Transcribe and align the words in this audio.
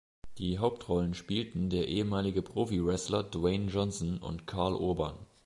Die 0.39 0.57
Hauptrollen 0.57 1.13
spielten 1.13 1.69
der 1.69 1.87
ehemalige 1.87 2.41
Profi-Wrestler 2.41 3.21
Dwayne 3.21 3.69
Johnson 3.69 4.17
und 4.17 4.47
Karl 4.47 4.73
Urban. 4.73 5.13